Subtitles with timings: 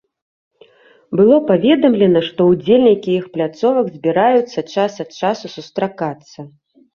[1.19, 6.39] Было паведамлена, што ўдзельнікі іх пляцовак збіраюцца час ад часу сустракацца.